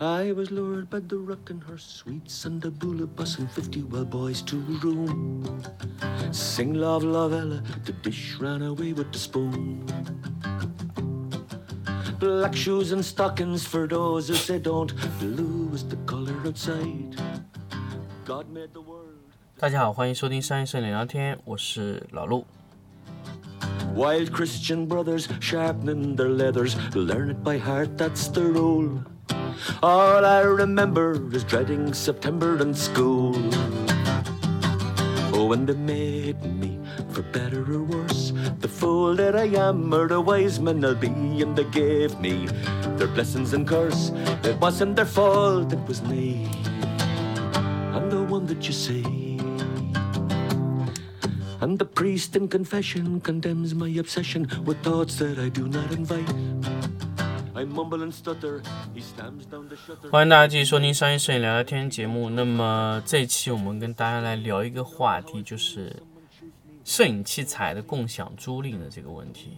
[0.00, 4.04] I was lured by the rocking her sweets and the bula bus and fifty well
[4.04, 5.62] boys to room.
[6.32, 9.84] Sing love, love Ella, the dish ran away with the spoon.
[12.18, 14.94] Black shoes and stockings for those who say don't.
[15.18, 17.16] Blue is the color outside.
[18.24, 19.06] God made the world.
[19.58, 22.46] 大家好，欢迎收听商业摄影聊天，我是老陆。
[23.94, 29.02] Wild Christian brothers sharpening their leathers, learn it by heart, that's the rule.
[29.81, 33.35] All I remember is dreading September and school.
[35.33, 40.07] Oh, when they made me, for better or worse, the fool that I am, or
[40.07, 42.47] the wise man I'll be, and they gave me
[42.95, 44.11] their blessings and curse.
[44.43, 46.49] It wasn't their fault, it was me.
[47.91, 49.03] I'm the one that you see.
[51.61, 56.29] And the priest in confession condemns my obsession with thoughts that I do not invite.
[57.55, 57.63] 欢
[60.23, 62.29] 迎大家继续收听商业摄影聊聊天节目。
[62.29, 65.95] 那么这一期我们跟大家来聊一个话题，就是
[66.83, 69.53] 摄影器材的共享租赁的这个问题。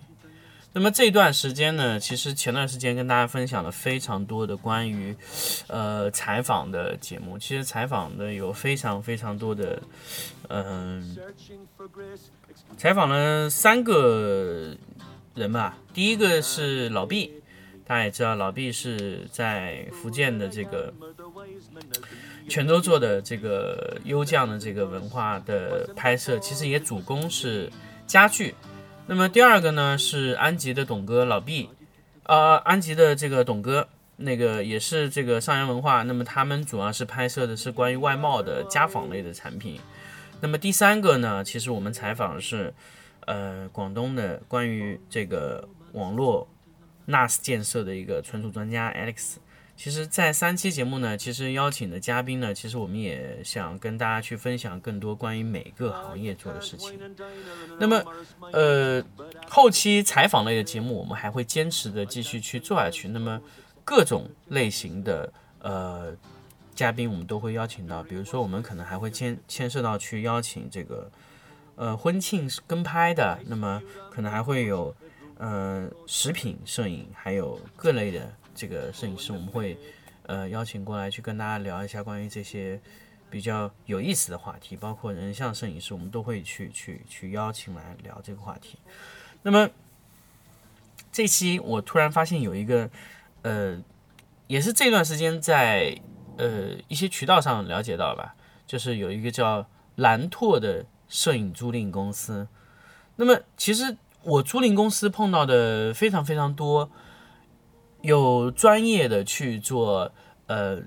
[0.74, 5.18] 那么这段时间呢，其实前段时间跟大家分享了非常多的关于
[5.66, 7.40] 呃采访的节目。
[7.40, 9.82] 其实采访的有非常非常多的，
[10.50, 11.18] 嗯、
[12.78, 14.78] 采访了三个
[15.34, 15.80] 人吧。
[15.96, 17.34] 第一个是老毕，
[17.88, 20.94] 大家也知道，老毕是在福建的这个
[22.50, 27.72] 泉州做的这个优匠的这个文化的拍摄，其实也主攻是
[28.06, 28.54] 家具。
[29.06, 31.70] 那么第二个呢是安吉的董哥老毕，
[32.24, 36.04] 呃，安吉的这个董哥，那个也是这个上洋文化。
[36.04, 39.80] 那么他们主要是拍摄的是关于外贸的家纺类的产品。
[40.42, 42.74] 那么第三个呢，其实我们采访的是
[43.26, 46.46] 呃广东的关于这个网络
[47.08, 49.38] NAS 建设的一个存储专家 Alex。
[49.76, 57.00] 其实，在三期节目呢，其实邀请的嘉宾呢，其实我们也想跟大家去分享更多关于每个行业做的事情。
[57.80, 58.04] 那么，
[58.52, 59.04] 呃，
[59.48, 63.08] 后期采访类的节目，我们还会坚持的继续去做下去。
[63.08, 63.40] 那么，
[63.86, 66.12] 各种类型的呃
[66.74, 71.12] 嘉宾，我们都会邀请到，比如说，我们可能还会牵牵涉到去邀请这个
[71.76, 73.80] 呃婚庆跟拍的，那么
[74.10, 74.96] 可能还会有
[75.38, 79.78] 呃食品摄影，还有各类的这个摄影师，我们会
[80.26, 82.80] 呃邀请过来去跟大家聊一下关于这些
[83.30, 88.78] 比较有意思的话题，包括人像摄影师，我们都会去去去邀请来聊这个话题。
[89.44, 89.70] 那么
[91.12, 92.90] 这期我突然发现有一个
[93.44, 93.82] 呃，
[94.48, 96.00] 也是这段时间在
[96.38, 102.48] 呃一些渠道上了解到吧，就是有一个叫蓝拓的摄影租赁公司。
[103.16, 103.98] 那么其实
[104.28, 106.92] 我租赁公司碰到的非常非常多，
[108.02, 110.12] 有专业的去做
[110.48, 110.82] 呃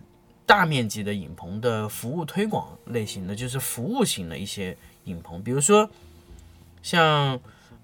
[0.44, 5.88] 大面积的影棚的服务推广类型的，就是服务型的一些影棚，比如说
[6.82, 7.40] 像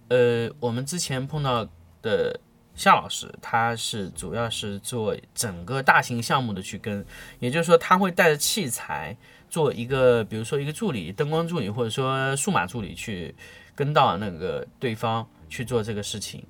[0.09, 1.67] 呃我们之前碰到
[2.03, 2.39] 的
[2.75, 7.03] 夏老师，他是主要是做整个大型项目的去跟，
[7.39, 9.17] 也就是说他会带着器材
[9.49, 13.35] 做一个，比如说一个助理、灯光助理或者说数码助理去
[13.75, 16.45] 跟到那个对方去做这个事情。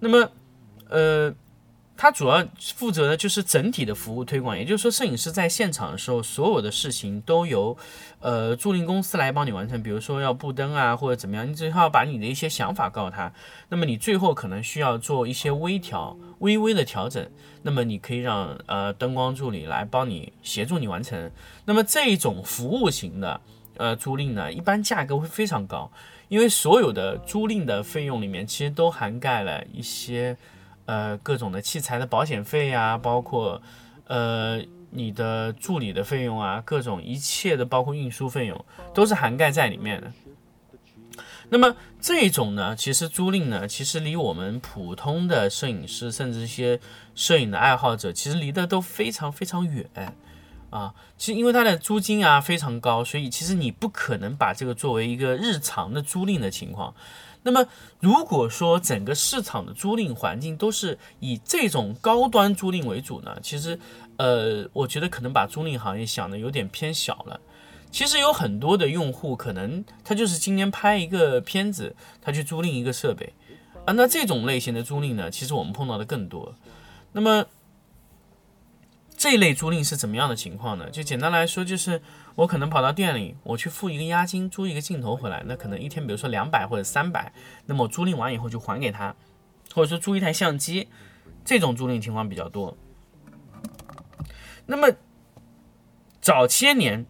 [0.00, 0.30] 那么，
[0.88, 1.34] 呃，
[1.96, 7.76] 他主要负责的就是整体的服务推广，也就是说，摄影师在现场的时候，所有的事情都由
[8.20, 9.82] 呃租赁公司来帮你完成。
[9.82, 13.32] 比如说要布灯啊，或者怎么样，你只要把你的一些想法告诉他，
[13.68, 17.28] 那么你最后可能需要做一些微调、微微的调整，
[17.62, 21.28] 那么你可以让呃灯光助理来帮你协助你完成。
[21.64, 23.40] 那么这种服务型的
[23.76, 25.90] 呃租赁呢，一般价格会非常高，
[26.28, 30.36] 因为所有的租赁的费用里面其实都涵盖了一些
[30.84, 33.60] 呃各种的器材的保险费啊，包括
[34.06, 40.12] 呃你的助理的费用啊，各种一切的包括运输费用都是涵盖在里面的。
[41.50, 46.78] 那么这种呢，其实租赁呢，其实离我们普通的摄影师，甚至一些
[47.14, 49.86] 摄影的爱好者，其实离得都非常非常远
[50.70, 50.94] 啊。
[51.16, 56.94] 其实因为它的租金啊非常高，所以其实你不可能把这个作为一个日常的租赁的情况。
[57.44, 57.66] 那么
[58.00, 63.78] 如果说整个市场的租赁环境都是以这种高端租赁为主呢，其实
[64.16, 67.40] 呃，我觉得可能把租赁行业想的有点偏小了。
[67.90, 73.32] 其实有很多的用户，可能他就是今年拍一个片子，他去租赁一个设备
[73.86, 73.94] 啊。
[73.94, 76.54] 那这种类型的租赁呢，其实我们碰到的更多。
[77.12, 77.46] 那么
[79.18, 80.88] 这类租赁是怎么样的情况呢？
[80.90, 82.00] 就简单来说，就是
[82.36, 87.32] 我可能跑到店里，我去付一个押金，租一个镜头回来，那可能一天比如说两百或者三百，
[87.66, 89.16] 那么租赁完以后就还给他，
[89.74, 90.88] 或者说租一台相机，
[91.44, 92.78] 这种租赁情况比较多。
[94.66, 94.88] 那么
[96.20, 97.04] 早些年，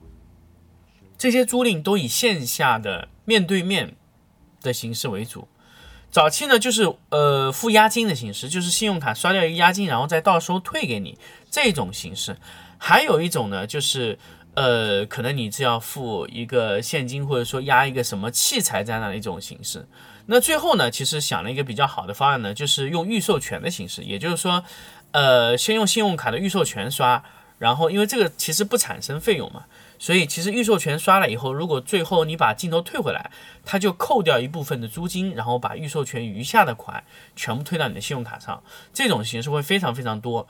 [1.18, 3.96] 这些租赁都以线下的面对面
[4.62, 5.46] 的形式为主。
[6.10, 11.18] 早期呢，就是呃付押金的形式，就是信用卡刷掉一个押金，然后再到时候退给你
[11.50, 12.36] 这种形式。
[12.78, 14.18] 还有一种呢，就是
[14.54, 19.86] 呃可能你是要付一个现金，或者说押一个什么器材在那的一种形式。
[20.26, 24.64] 那最后呢，其实想了一个比较好的方案呢，就是用预授权的形式，也就是说，
[25.12, 27.22] 呃先用信用卡的预授权刷，
[27.58, 29.64] 然后因为这个其实不产生费用嘛。
[29.98, 33.30] 所以其实预授权刷了以后，如果最后你把镜头退回来，
[33.64, 37.02] 它就扣掉一部分的租金，然后把预授权余下的款
[37.34, 38.62] 全部退到你的信用卡上。
[38.92, 40.46] 这种形式会非常非常多。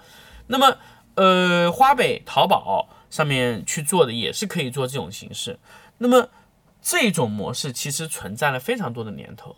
[0.48, 0.76] 那么，
[1.14, 5.58] 呃，花呗、淘宝上面去做的也是可以做这种形式。
[5.96, 6.28] 那么
[6.80, 9.56] 这种模式其实存在了非常多的年头，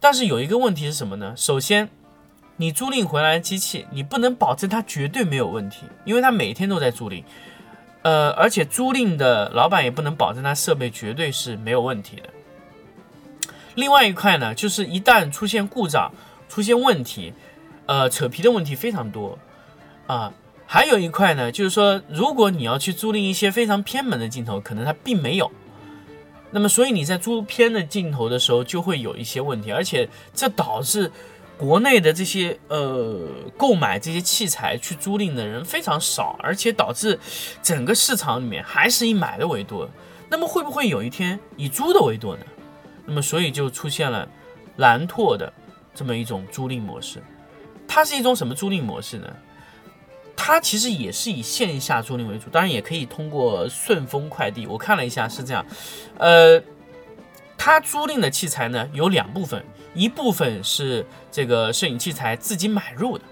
[0.00, 1.34] 但是有一个问题是什么呢？
[1.36, 1.88] 首先，
[2.56, 7.22] 你租赁回来的机器，你不能保证它绝对没有问题，因为它每天都在租赁。
[8.02, 12.28] 呃，而且租赁的老板也不能保证他设备绝对是没有问题的。
[13.74, 16.12] 另外一块呢，就是一旦出现故障、
[16.48, 17.32] 出现问题，
[17.86, 19.38] 呃，扯皮的问题非常多
[20.06, 20.32] 啊。
[20.66, 25.50] 还有一块呢，就是说，如果你要去租赁一些非常偏门的镜头，可能它并没有。
[26.50, 31.10] 那么，所以你在租偏的镜头的时候，就会有一些问题，而且这导致。
[31.62, 33.20] 国内的这些呃
[33.56, 37.16] 购买这些器材去租赁的人非常少，而且导致
[37.62, 39.88] 整个市场里面还是以买的为多。
[40.28, 42.44] 那么会不会有一天以租的为多呢？
[43.06, 44.28] 那么所以就出现了
[44.78, 45.52] 蓝拓的
[45.94, 47.22] 这么一种租赁模式。
[47.86, 49.32] 它是一种什么租赁模式呢？
[50.34, 54.66] 它其实也是以线下租赁为主，当然也可以通过顺丰快递。
[54.66, 55.64] 我看了一下是这样，
[56.18, 56.60] 呃，
[57.56, 59.64] 它租赁的器材呢有两部分。
[59.94, 63.24] 一部分是这个摄影器材自己买入的，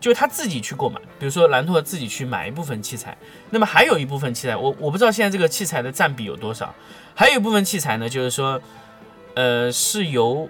[0.00, 3.16] 就是他自己去购买，比如说兰拓自己去买一部分器材，
[3.50, 6.74] 那么还有一部分器材，我我不知道现在这个器材的占比有多少，
[7.14, 8.60] 还有一部分器材呢，就是说，
[9.34, 10.48] 呃，是由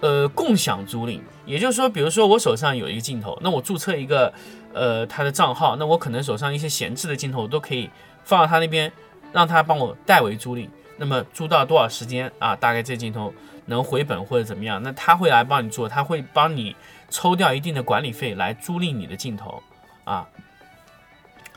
[0.00, 4.32] 呃共享租赁，也就是说，比如说我手上有一个镜头，那我注册一个
[4.74, 7.88] 呃他的账号，那我可能手上一些闲置的镜头都可以
[8.24, 8.92] 放到他那边，
[9.32, 10.68] 让他帮我代为租赁，
[10.98, 12.56] 那么租到多少时间啊？
[12.56, 13.32] 大概这镜头。
[13.70, 16.76] 能回本或者怎么样，那他会来帮你做，他会帮你
[17.08, 19.62] 抽掉一定的管理费来租赁你的镜头
[20.04, 20.28] 啊。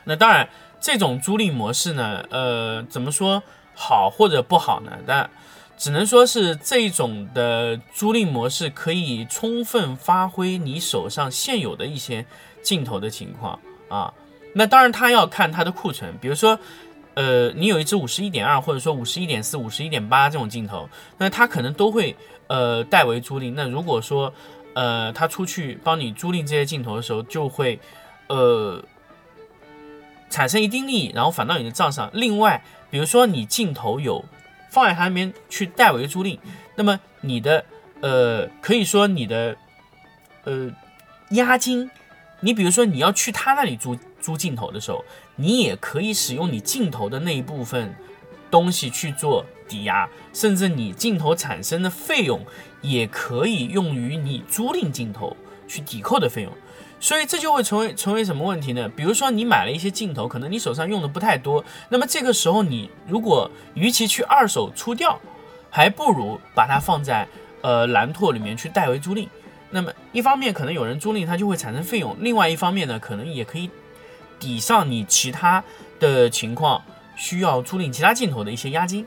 [0.04, 0.48] 那当然，
[0.80, 3.42] 这种租赁模式呢，呃，怎么说
[3.74, 4.92] 好或者不好呢？
[5.06, 5.28] 但
[5.76, 12.24] 只能说是这种的租赁模式可以充分发挥你手上现有的一些
[12.62, 13.58] 镜头的情况
[13.88, 14.14] 啊。
[14.54, 16.58] 那当然，他要看他的库存，比如说。
[17.14, 20.88] 呃，你有一支五十一点二，或者说五十一点四、五十一点八这种镜头，
[21.18, 22.16] 那他可能都会
[22.48, 23.52] 呃代为租赁。
[23.54, 24.34] 那如果说
[24.74, 27.78] 呃他出去帮你租赁这些镜头的时候，就会
[28.28, 28.84] 呃
[30.28, 32.10] 产生一定利益，然后返到你的账上。
[32.12, 34.24] 另外，比如说你镜头有
[34.68, 36.38] 放在他那边去代为租赁，
[36.74, 37.64] 那么你的
[38.00, 39.56] 呃可以说你的
[40.42, 40.68] 呃
[41.30, 41.88] 押金，
[42.40, 45.04] 你比如说你要去他那里租租镜头的时候。
[45.36, 47.92] 你也可以使用你镜头的那一部分
[48.52, 52.40] 东西去做抵押，甚至你镜头产生的费用
[52.80, 55.36] 也可以用于你租赁镜头
[55.66, 56.52] 去抵扣的费用。
[57.00, 58.88] 所以这就会成为成为什么问题呢？
[58.90, 65.18] 比如说你买了一些镜头，可能你手上用的不太多，那么这个时候你如果与其去二手出掉，
[65.68, 67.26] 还不如把它放在
[67.60, 69.26] 呃蓝拓里面去代为租赁。
[69.70, 73.68] 那么一方面可能有人租赁它就会产生费用，另外一方面呢，可能也可以。
[74.44, 75.64] 抵上你其他
[75.98, 76.82] 的情况
[77.16, 79.06] 需要租赁其他镜头的一些押金，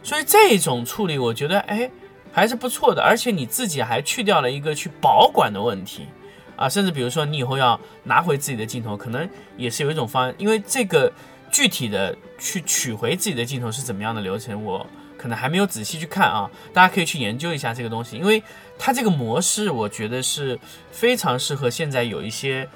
[0.00, 1.90] 所以这种处理我觉得哎
[2.32, 6.06] 还是不错的，而且你自己还去掉了一个去保管的问题
[6.54, 11.12] 啊，甚至比如说你以后要拿回自己的镜头，可能也是有一种方案，因为这个
[11.50, 14.86] 具体的去取回自己的镜头是怎么样的流程，我
[15.18, 18.40] 可能还没有仔细去看啊，大家可以去研究一下这个东西，因为
[18.78, 20.56] 它这个模式我觉得是
[20.92, 22.68] 非常适合现在有一些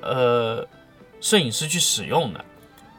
[0.00, 0.66] 呃。
[1.22, 2.44] 摄影师去使用的，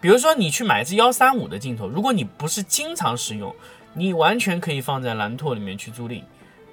[0.01, 3.53] 比如说你去买一支幺三五的镜头，如果你不是经常使用，
[3.93, 6.23] 你完全可以放在蓝拓里面去租赁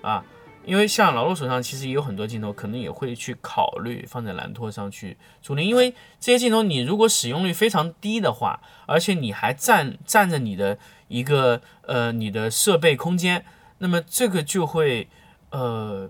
[0.01, 0.25] 啊，
[0.65, 10.79] 因为像老陆手上其实也有很多镜头，可能也会去考虑放在蓝拓上去租赁，因为这些镜头你如果使用率非常低的话，而且你还占占着你的
[11.09, 13.45] 一个呃你的设备空间，
[13.79, 15.09] 那么这个就会
[15.51, 16.09] 呃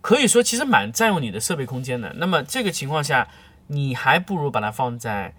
[0.00, 3.28] 可以说其实蛮占用你的设备空间的，那么这个情况下。
[3.68, 5.34] 你还不如把它放在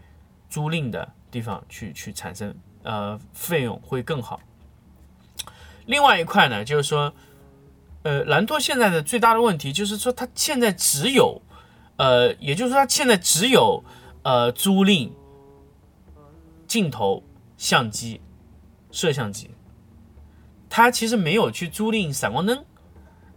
[0.49, 4.39] 租赁的地方去去产生，呃，费用会更好。
[5.85, 7.13] 另外一块呢，就是说，
[8.03, 11.41] 呃，兰拓现在的最大的问题就是说，它现在只有
[11.97, 13.83] 呃，也就是说，它现在只有
[14.23, 15.11] 呃租赁
[16.67, 17.23] 镜头、
[17.57, 18.21] 相机、
[18.91, 19.49] 摄像机，
[20.69, 22.63] 它其实没有去租赁闪光灯。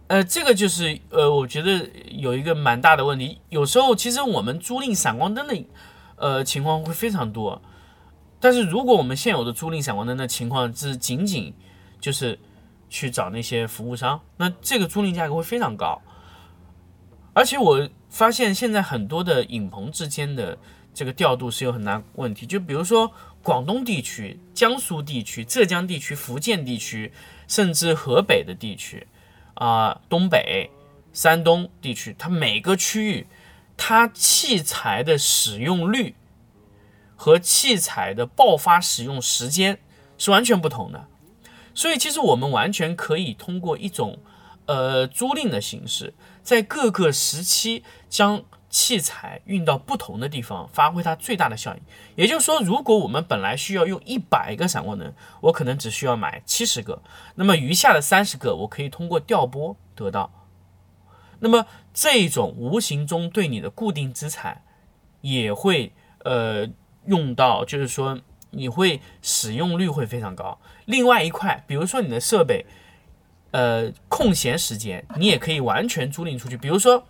[0.07, 3.39] 呃，这个就是呃，我觉得有一个蛮大的问题。
[3.49, 5.55] 有时候其实我们租赁闪光灯的
[6.17, 7.61] 呃情况会非常多，
[8.39, 11.53] 但是如果我们现有的租赁闪光灯的情况是仅仅
[11.99, 12.37] 就是
[12.89, 16.01] 去找那些服务商，那这个租赁价格会非常高。
[17.33, 20.55] 而且我发现现在很多的影棚之间的
[20.93, 27.11] 这个调度是有很大问题，就比如说广东地区、江苏地区、浙江地区、福建地区，
[27.47, 29.07] 甚至河北的地区，
[29.63, 30.69] 啊，东北、
[31.13, 33.27] 山东地区，它每个区域，
[33.77, 36.15] 它器材的使用率
[37.15, 39.79] 和器材的爆发使用时间
[40.17, 41.07] 是完全不同的，
[41.73, 44.19] 所以其实我们完全可以通过一种
[44.65, 46.13] 呃租赁的形式。
[46.41, 48.43] 在各个时期将
[48.73, 51.81] 器材运到不同的地方，发挥它最大的效应。
[52.15, 56.99] 也就是说，如果我们本来需要用一百个闪光灯，我可能只需要买七十个，
[57.35, 60.31] 那么余下的三十个我可以通过调拨得到。
[61.39, 64.63] 那么这种无形中对你的固定资产
[65.21, 66.67] 也会呃
[67.05, 70.59] 用到，就是说你会使用率会非常高。
[70.85, 72.65] 另外一块，比如说你的设备。
[73.55, 76.57] 呃，空闲时间你也可以完全租赁出去。
[76.57, 77.05] 比如说，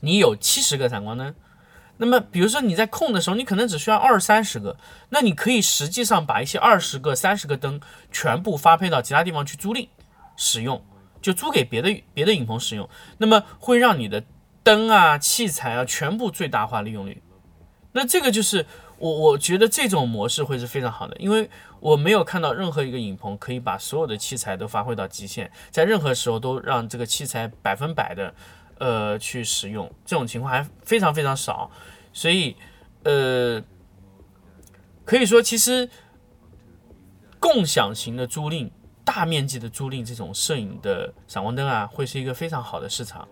[0.00, 1.34] 你有七十个闪光灯，
[1.96, 4.76] 那么比如说你在空的时候，你可能只需要二三十个，
[5.10, 9.88] 那你可以实际上把一些二十个、三十个灯全部发配到其他地方去租赁
[10.36, 10.84] 使用，
[11.20, 12.88] 就租给别的别的影棚使用，
[13.18, 14.24] 那么会让你的
[14.62, 17.22] 灯啊、器材啊全部最大化利用率。
[17.92, 18.66] 那这个就是
[18.98, 21.50] 我我觉得这种模式会是非常好的，因为。
[21.80, 28.34] 我没有看到任何一个影棚可以把所有的器材都发挥到极限，在任何时候都让这个器材百分百的，
[28.78, 31.70] 呃，去使用，这种情况还非常非常少。
[32.12, 32.56] 所以，
[33.04, 33.62] 呃，
[35.04, 35.88] 可以说，其实
[37.38, 38.70] 共享型的租赁、
[39.04, 43.28] 大面积的租赁这种摄影的闪光灯啊，会是一个非常好的市场。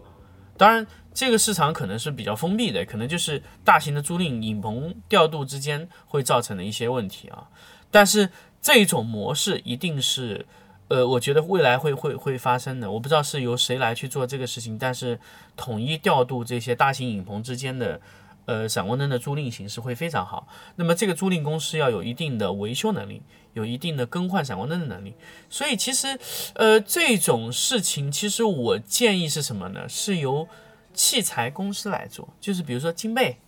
[0.57, 7.49] 当然，这个市场可能是比较封闭的，可能就是大型的租赁影棚调度之间会造成的一些问题啊。
[7.91, 8.31] 但是
[8.63, 10.47] 这种模式一定是，
[10.89, 12.91] 呃，我觉得未来会会会发生的。
[12.91, 15.19] 我不知道是由谁来去做这个事情，但是
[15.57, 18.01] 统一调度这些大型影棚之间的，
[18.45, 20.47] 呃，闪光灯的租赁形式会非常好。
[20.77, 23.21] 那么这个租赁公司要有一定的维修能力，
[23.55, 25.15] 有一定的更换闪光灯的能力。
[25.51, 26.17] 所以其实，
[26.55, 29.89] 呃，这种事情其实我建议是什么呢？
[29.89, 30.49] 是由
[30.95, 33.39] 器材公司来做，就是比如说金贝，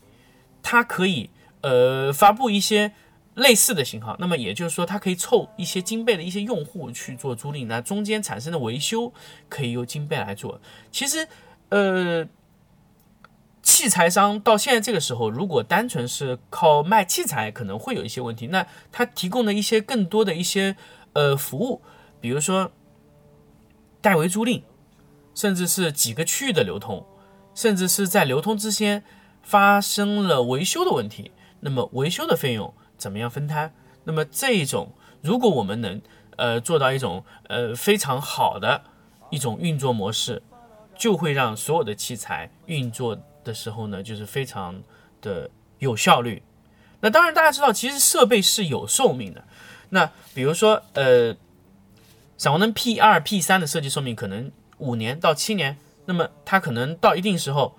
[0.60, 1.30] 它可以
[1.60, 2.92] 呃发布一些。
[3.38, 9.12] 类似的型号，那么也就是说，它可以凑一些金贝的一些用户去做租赁，那中间产生的维修
[9.48, 10.60] 可以由金贝来做。
[10.90, 11.28] 其实，
[11.68, 12.26] 呃，
[13.62, 18.48] 器材商到现在这个时候，如果单纯是靠卖器材，可能会有一些问题。
[18.48, 20.76] 那它提供的一些更多的一些
[21.12, 21.80] 呃服务，
[22.20, 22.72] 比如说
[24.00, 24.62] 代为租赁，
[25.32, 27.06] 甚至是几个区域的流通，
[27.54, 29.04] 甚至是在流通之间
[29.44, 31.30] 发生了维修的问题，
[31.60, 32.74] 那么维修的费用。
[32.98, 33.72] 怎么样分摊？
[34.04, 36.02] 那么这种，如果我们能
[36.36, 38.82] 呃做到一种呃非常好的
[39.30, 40.42] 一种运作模式，
[40.96, 44.82] 就会让所有的器材运作的时候呢，就是非常
[45.22, 46.42] 的有效率。
[47.00, 49.44] 那当然，大家知道，其实设备是有寿命的。
[49.90, 51.36] 那比如说，呃，
[52.36, 57.76] 闪光灯 P 二、P 三的设计寿命可能五年到七年，那么它可能到一定时候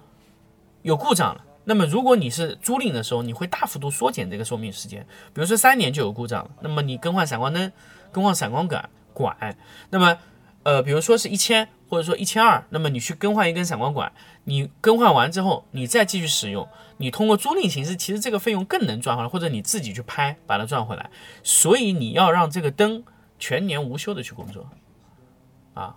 [0.84, 1.44] 有故障了。
[1.70, 5.06] 那么，如果你是租赁的时候，你会大幅度缩减这个寿命时间。
[5.36, 7.72] 比如说三年就有故障了，那么你更换闪光灯、
[8.12, 9.56] 更换闪光管管，
[9.92, 10.18] 那么
[10.64, 14.12] 呃，比如说是一千或者说一千二，那么你去更换一根闪光管，
[14.46, 21.12] 你更换完之后，你再继续使用，你通过租赁形式，其实这个费用更能赚回来，或者你自己去拍把它赚回来。
[21.44, 23.04] 所以你要让这个灯
[23.38, 24.68] 全年无休的去工作
[25.76, 25.96] 啊。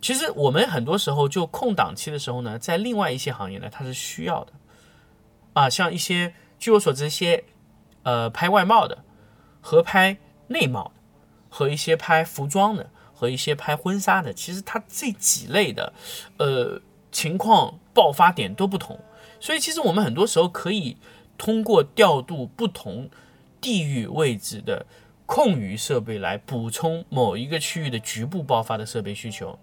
[0.00, 4.52] 其实我们很多时候就空档期的时候呢，在另外一些行业呢，它是需要的。
[5.58, 7.42] 啊，像一些据我所知，一些
[8.04, 9.02] 呃拍外贸的，
[9.60, 10.92] 和拍内贸的，
[11.48, 15.92] 和一些拍服装的，和一些拍婚纱的，其实它这几类的，
[16.36, 19.00] 呃情况爆发点都不同。
[19.40, 20.96] 所以其实我们很多时候可以
[21.36, 23.10] 通过调度不同
[23.60, 24.86] 地域位置的
[25.26, 29.58] 空余设备来补充某一个区域的局部爆发的设备需求。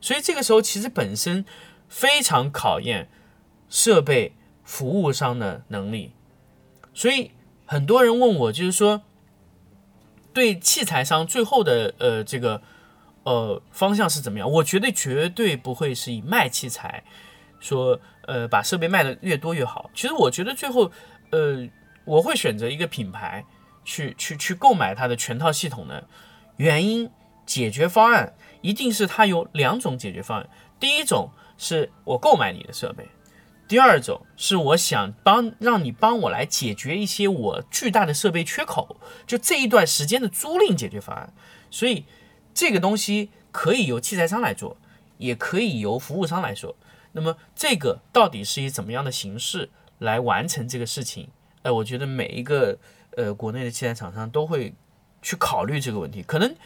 [0.00, 1.44] 所以这个时候其实本身
[1.88, 3.08] 非常考验
[3.68, 4.34] 设备。
[4.70, 6.12] 服务商的能力，
[6.94, 7.32] 所以
[7.66, 9.02] 很多人问我，就是说，
[10.32, 12.62] 对器材商最后的呃这个
[13.24, 14.48] 呃方向是怎么样？
[14.48, 17.02] 我觉得绝对不会是以卖器材
[17.58, 17.98] 说
[18.28, 19.90] 呃把设备卖的越多越好。
[19.92, 20.92] 其实我觉得最后
[21.32, 21.68] 呃
[22.04, 23.44] 我会选择一个品牌
[23.84, 26.06] 去去去购买它的全套系统的
[26.58, 27.10] 原因
[27.44, 30.48] 解决方案一定是它有两种解决方案，
[30.78, 33.04] 第一种是我购买你的设备。
[33.70, 38.96] 第二种是我想帮让你帮我来解决一些我巨大的设备缺口，
[39.28, 41.32] 就这一段时间的租赁解决方案。
[41.70, 42.04] 所以
[42.52, 44.76] 这个东西可以由器材商来做，
[45.18, 46.74] 也可以由服务商来做。
[47.12, 51.28] 那么这个到底是以怎么样的形式来完成这个事情？
[51.62, 52.76] 呃，我觉得每一个
[53.16, 54.74] 呃国内的器材厂商都会
[55.22, 56.24] 去考虑这个问题。
[56.24, 56.56] 可能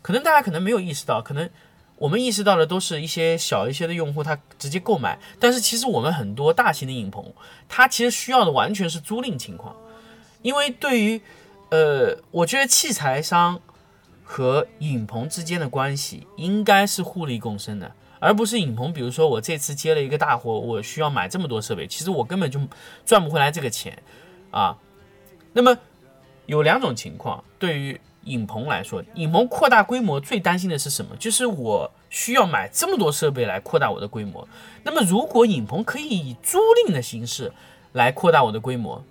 [0.00, 1.50] 可能大家可能没有意识到，可能。
[1.96, 5.18] 我们意识到的都是一些小一些的用户，他直接购买。
[5.38, 7.32] 但是其实我们很多大型的影棚，
[7.68, 9.74] 它其实需要的完全是租赁情况。
[10.42, 11.20] 因为对于，
[11.70, 13.60] 呃，我觉得器材商
[14.24, 18.92] 和影棚之间的关系应该是互利共生的，而不是影棚。
[18.92, 22.60] 比如说我这次接了一个大活，我需要买这么多设备，其实我根本就
[23.06, 24.02] 赚不回来这个钱
[24.50, 24.76] 啊。
[25.52, 25.78] 那么
[26.46, 28.00] 有两种情况，对于。
[28.26, 31.14] 影棚来说，影棚扩大规模最担心的是什么？
[31.16, 34.46] 就是我需要买这么多设备来扩大我的规模。
[34.82, 37.52] 那么，如果影棚可以以租赁的形式
[37.92, 39.04] 来扩大我的规模，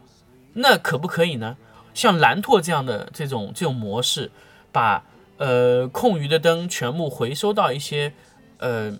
[0.54, 1.58] 那可不可以呢？
[1.94, 4.32] 像蓝拓这样的这种这种模式，
[4.72, 5.04] 把
[5.38, 8.14] 呃空余的灯全部回收到一些
[8.58, 8.98] 呃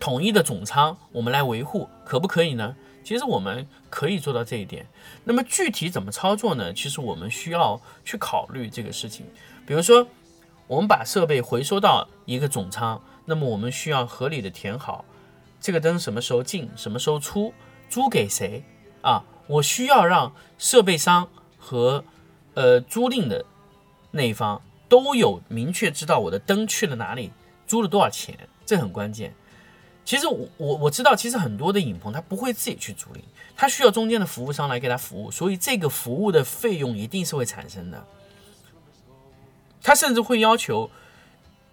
[0.00, 2.74] 统一的总仓，我们来维护，可不可以呢？
[3.04, 4.86] 其实我们可以做到这一点。
[5.22, 6.72] 那么具体怎么操作呢？
[6.72, 9.26] 其实我们需要去考虑这个事情。
[9.66, 10.06] 比如说，
[10.66, 15.04] 我们把设备回收到一个总仓，那么我们需要合理的填好
[15.60, 17.52] 这个灯什么时候进，什么时候出，
[17.88, 18.64] 租给谁
[19.02, 19.22] 啊？
[19.46, 22.02] 我需要让设备商和
[22.54, 23.44] 呃租赁的
[24.10, 27.30] 那一方都有明确知道我的灯去了哪里，
[27.66, 29.34] 租了多少钱，这很关键。
[30.04, 33.20] 其实我我我知道，其实很多的影棚他不会自己去租赁，
[33.56, 38.06] 他需要中间的服务商来给他服务，所以这个服务的费用一定是会产生的。
[39.82, 40.90] 他甚至会要求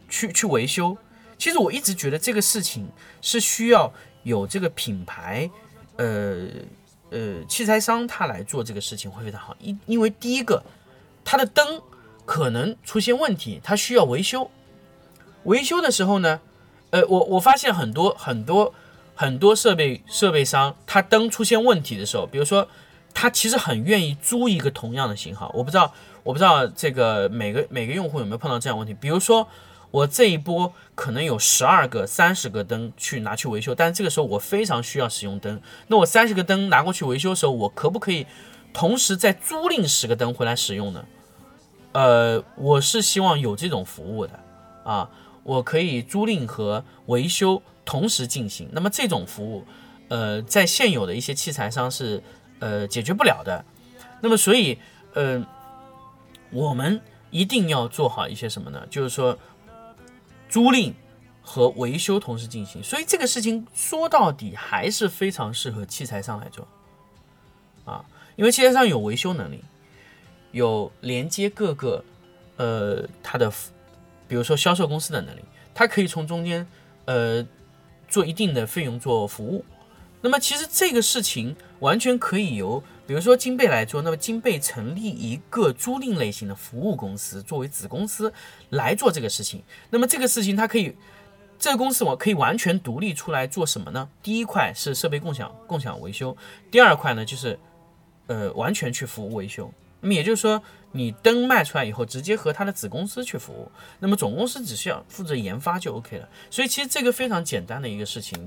[0.08, 0.98] 去去维修。
[1.38, 2.88] 其实我一直觉得这个事情
[3.22, 3.92] 是需要
[4.24, 5.50] 有这个品牌，
[5.98, 6.48] 呃
[7.10, 9.56] 呃器材商他来做这个事情会非常好。
[9.60, 10.64] 因因为第一个，
[11.26, 11.82] 他的灯
[12.26, 14.50] 可能出现问题，他需要维修。
[15.44, 16.40] 维修的时候呢？
[16.92, 18.74] 呃，我我发现很多很多
[19.16, 22.68] 很多设备设备商，他灯出现问题的时候，比如说
[23.14, 28.94] 他其实很愿意租一个同样的型号，我不知道我不知道这个每个每个用户有没有碰到这样问题。
[28.94, 29.48] 比如说
[29.90, 38.26] 我这一波可能有十二个、三十个灯去拿去维修，但是这个时候我非常需要使用灯，那我三十个灯拿过去维修的时候，我可不可以
[38.74, 41.06] 同时再租赁十个灯回来使用呢？
[41.94, 44.40] 呃，我是希望有这种服务的
[44.84, 45.10] 啊。
[45.44, 49.66] 我可以租赁和维修同时进行，那么这种服务，
[50.08, 52.22] 呃，在现有的一些器材商是
[52.60, 53.66] 呃解决不了的。
[54.22, 54.78] 那么所以，
[55.16, 55.44] 呃，
[56.52, 57.02] 我们
[57.32, 58.86] 一定要做好一些什么呢？
[58.90, 59.36] 就是说，
[60.48, 60.94] 租赁
[61.42, 62.84] 和维修同时进行。
[62.84, 66.68] 所以这个事情说到底还是非常适合器材商来做
[67.84, 69.64] 啊，因为器材商有维修能力，
[70.52, 72.06] 有连接各个
[72.58, 73.52] 呃它的。
[74.32, 75.42] 比如说销售公司的能力，
[75.74, 76.66] 它可以从中间，
[77.04, 77.46] 呃，
[78.08, 79.66] 做一定的费用做服务。
[80.22, 84.02] 那么其实这个事情完全可以由，比如说金贝来做。
[84.02, 88.32] 那么金贝成立一个租赁类型的服务公司作为子公司
[88.70, 89.62] 来做这个事情。
[89.90, 90.96] 那么这个事情它可以，
[91.60, 94.08] 这个公司我可以完全独立出来做什么呢？
[94.24, 96.34] 第一块是设备共享、共享维修；
[96.72, 97.60] 第二块呢就是，
[98.28, 99.70] 呃，完全去服务维修。
[100.02, 100.62] 那么也就是说。
[100.94, 106.28] 你灯卖出来以后，直接和他的子公司去服务，那么总公司只需要负责研发就 OK 了。
[106.50, 108.46] 所以其实这个非常简单的一个事情，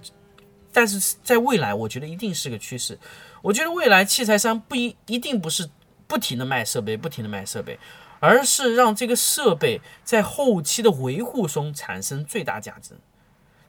[0.71, 2.99] 但是在未来，我觉得一定是个趋势。
[3.40, 5.67] 我觉得未来器材商不一一定不是
[6.07, 7.79] 不停的卖设备，不停的卖设备，
[8.21, 12.90] 而是让这个设备在后期的维护中产生最大价值。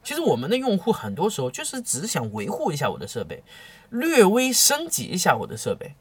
[0.04, 3.42] 其实我们的用户很多时候就是只想维护一下我的设备，
[3.88, 5.94] 略微升级一下我的设备。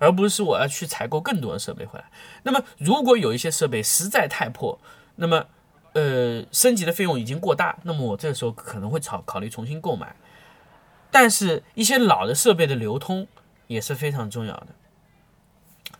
[0.00, 2.06] 而不是我要去采购更多的设备回来。
[2.42, 4.80] 那么，如果有一些设备实在太破，
[5.16, 5.46] 那么，
[5.92, 10.16] 呃，升级的费用已经过大，那么我这个时候可能会考考虑重新购买。
[11.10, 13.28] 但是，一些老的设备的流通
[13.66, 14.68] 也是非常重要的，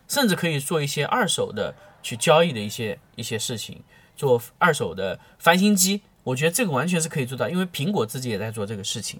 [0.07, 3.83] 甚至可以做一些二手的去交易的一些一些事情，
[4.15, 6.01] 做二手的翻新机。
[6.23, 9.19] 我觉得这个完全是可以做到，因为苹果自己也在做这个事情，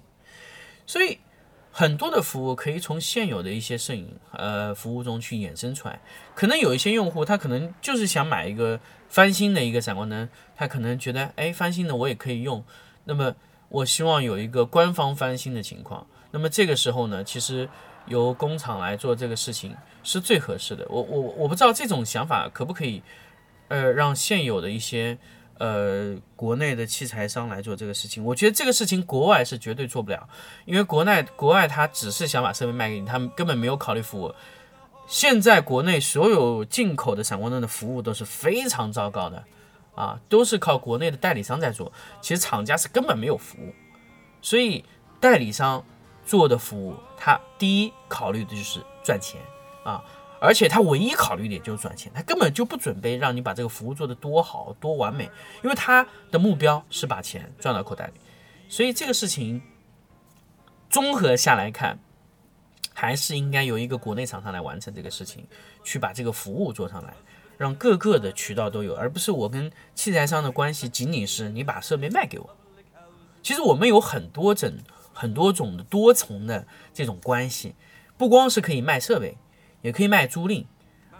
[0.86, 1.20] 所以。
[1.74, 5.98] 很多的服务可以从现有的一些摄影呃服务中去衍生出来，
[6.34, 12.62] 可能有一些用户他可能就是想买一个翻新的一个闪光灯，他可能觉得哎翻新的我也可以用，
[13.04, 13.34] 那么
[13.70, 16.06] 我希望有一个官方翻新的情况。
[16.30, 17.68] 那么这个时候呢，其实
[18.06, 20.86] 由工厂来做这个事情是最合适的。
[20.90, 23.02] 我我我不知道这种想法可不可以，
[23.68, 25.16] 呃，让现有的一些
[25.58, 28.24] 呃国内的器材商来做这个事情。
[28.24, 30.28] 我觉得这个事情国外是绝对做不了，
[30.64, 34.34] 因为国内国外他只是想把设备卖给你，他们根本没有考虑服务。
[35.06, 39.44] 现在国内所有进口的闪光灯的服务都是非常糟糕的，
[39.94, 43.74] 啊，都是靠国内的代理商在做，其实厂家是根本没有服务，
[44.40, 44.84] 所以
[45.20, 45.84] 代理商
[46.24, 49.40] 做的服务，他第一考虑的就是赚钱
[49.84, 50.02] 啊，
[50.42, 55.30] 而且他唯一考虑的点就是赚钱，他根本就不准备让你把这个服务做得多好多完美，
[55.62, 58.14] 因为他的目标是把钱赚到口袋里，
[58.68, 59.62] 所以这个事情
[60.90, 61.98] 综合下来看。
[62.94, 65.46] 还是应该由一个国内厂商来完成这个事情，
[65.82, 67.14] 去把这个服务做上来，
[67.56, 72.50] 让各个的渠道都有，而不是我跟器材商的关系仅仅是你把设备卖给我。
[73.42, 74.74] 其实我们有很多种、
[75.14, 77.74] 很多种的多重的这种关系，
[78.18, 79.38] 不光是可以卖设备，
[79.82, 80.64] 也可以卖租赁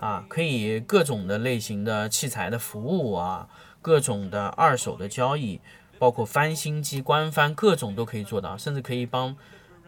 [0.00, 3.46] 啊，可以各种的类型的器材的服务啊，
[3.82, 5.60] 各种的二手的交易，
[5.98, 9.36] 包括翻新机、官翻，各种都可以做到，甚至可以帮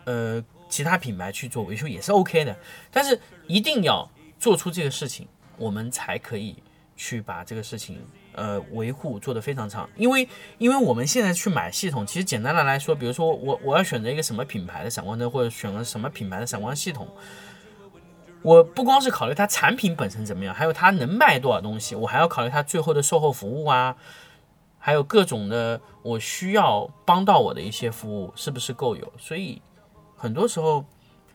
[0.04, 0.44] 呃。
[0.66, 2.56] 其他品牌去做维修也是 OK 的，
[2.90, 4.10] 但是一定要
[4.40, 6.56] 做出这个事情，我们才可以
[6.96, 8.00] 去把这个事情
[8.32, 9.88] 呃维护做得非常长。
[9.94, 10.26] 因为
[10.58, 17.06] 因为我们现在去买系统，其实简单的来说，比如说我我要选择一个什么品牌的闪光灯，或者选择什么品牌的闪光系统，
[18.44, 23.96] 我不光是考虑它产品本身怎么样，还有它能卖多少东西，我还要考虑它最后的售后服务啊，
[24.78, 29.60] 还有各种的我需要帮到我的一些服务是不是够有，所以。
[30.16, 30.82] 很多时候，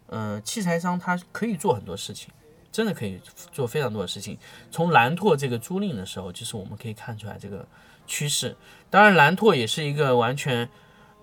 [0.08, 2.32] 呃，器材商他可以做很多事情，
[2.72, 4.36] 真的可以做非常多的事情。
[4.72, 7.64] 从蓝拓这个租赁的时候，就是我们可以看出来这个
[8.08, 8.56] 趋势。
[8.90, 10.68] 当然，蓝拓也是一个完全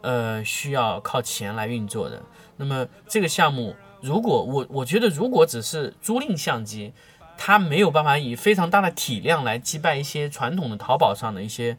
[0.02, 2.22] 呃需要靠钱来运作的。
[2.56, 6.92] 那么这个项目，如果我我觉得如果只是租赁相机，
[7.36, 11.76] 它没有办法以非常大的体量来击败一些传统的淘宝上的一些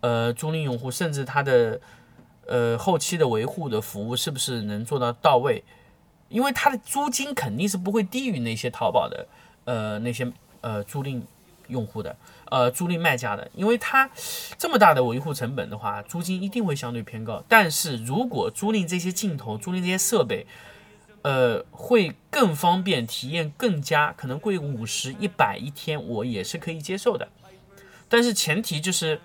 [0.00, 1.80] 呃租赁用户，甚至它的。
[2.46, 5.62] 呃，后期的维护的服务是不是能做到到位？
[6.28, 9.28] 因为它的租金肯定是不会低于那些淘宝的，
[9.66, 10.28] 呃，那些
[10.60, 11.22] 呃租赁
[11.68, 14.10] 用户的，呃，租赁卖家的，因为它
[14.58, 17.44] 这么大的维护成本的话，租金一定会相对偏高。
[17.46, 20.44] 但是如果租赁这些镜头、租赁这些设备，
[21.22, 27.28] 呃，会更方便，体验更佳，可能贵五十、一百一天，我也是可以接受的。
[28.08, 29.20] 但是前提就是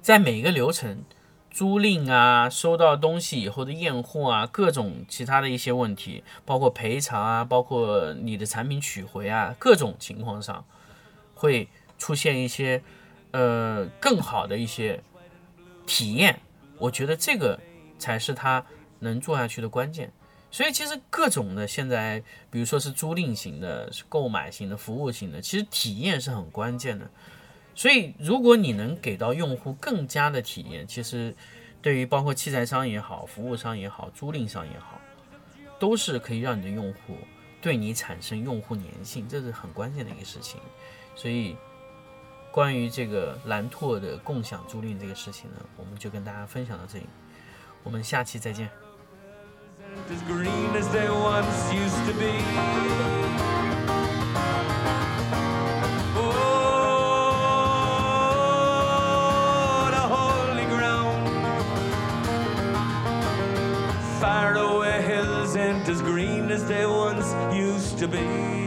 [0.00, 1.04] 在每个流程。
[1.52, 10.64] 租赁啊，收到东西以后的验货啊，各种其他的一些问题，包括赔偿啊，包括你的产品取回啊，各种情况上
[11.34, 12.80] 会出现一些
[13.32, 15.02] 呃更好的一些
[15.86, 16.38] 体验。
[16.78, 17.58] 我觉得这个
[17.98, 18.64] 才是他
[19.00, 20.12] 能做下去的关键。
[20.50, 27.08] 所以其实各种的现在，比如说是租赁型的、是购买型的、服务型的，其实体验是很关键的。
[27.74, 31.34] 所以，如果你能给到用户更加的体验，其实
[31.80, 35.00] 对于包括器材商也好、服务商也好、租赁商也好，
[35.78, 37.16] 都是可以让你的用户
[37.62, 40.60] 对你产生用户粘性，这是很关键的一个事情。
[41.14, 41.56] 所以，
[42.50, 47.06] 关于这个蓝拓的共享租赁这个事情呢，我们就跟大家分享到这里，
[47.84, 48.68] 我们下期再见。
[49.90, 52.44] As green as they once used to be.
[56.16, 56.68] Oh,
[59.90, 61.26] the holy ground.
[65.00, 68.59] Hills as green as they once used to be.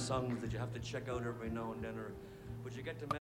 [0.00, 2.12] Songs that you have to check out every now and then, or
[2.64, 3.19] but you get to.